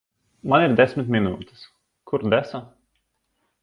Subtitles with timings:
[0.53, 1.69] Man ir desmit minūtes.
[2.13, 2.67] Kur desa?